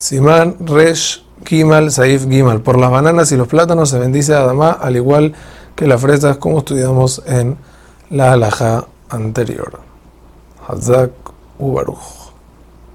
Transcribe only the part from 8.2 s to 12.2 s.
halajá anterior. Hazak Ubaruj.